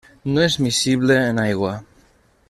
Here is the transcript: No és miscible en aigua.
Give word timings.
No 0.35 0.41
és 0.45 0.55
miscible 0.67 1.17
en 1.33 1.43
aigua. 1.45 1.75